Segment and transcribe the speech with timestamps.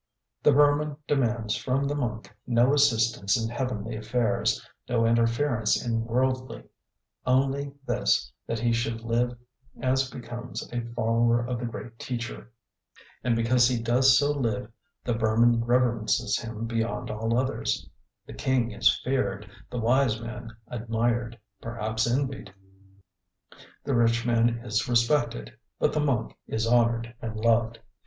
[0.41, 6.63] The Burman demands from the monk no assistance in heavenly affairs, no interference in worldly,
[7.23, 9.37] only this, that he should live
[9.79, 12.51] as becomes a follower of the great teacher.
[13.23, 14.71] And because he does so live
[15.03, 17.87] the Burman reverences him beyond all others.
[18.25, 22.51] The king is feared, the wise man admired, perhaps envied,
[23.83, 27.77] the rich man is respected, but the monk is honoured and loved.